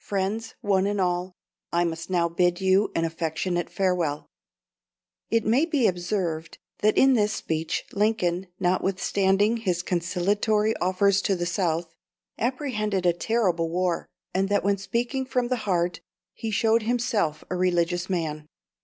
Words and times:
Friends, 0.00 0.56
one 0.60 0.88
and 0.88 1.00
all, 1.00 1.36
I 1.72 1.84
must 1.84 2.10
now 2.10 2.28
bid 2.28 2.60
you 2.60 2.90
an 2.96 3.04
affectionate 3.04 3.70
farewell." 3.70 4.26
It 5.30 5.44
may 5.44 5.66
be 5.66 5.86
observed 5.86 6.58
that 6.80 6.98
in 6.98 7.12
this 7.12 7.32
speech 7.32 7.84
Lincoln, 7.92 8.48
notwithstanding 8.58 9.58
his 9.58 9.84
conciliatory 9.84 10.74
offers 10.78 11.22
to 11.22 11.36
the 11.36 11.46
South, 11.46 11.94
apprehended 12.38 13.06
a 13.06 13.12
terrible 13.12 13.70
war, 13.70 14.08
and 14.34 14.48
that 14.48 14.64
when 14.64 14.78
speaking 14.78 15.24
from 15.24 15.46
the 15.46 15.58
heart 15.62 16.00
he 16.34 16.50
showed 16.50 16.82
himself 16.82 17.44
a 17.48 17.54
religious 17.54 18.10
man. 18.10 18.48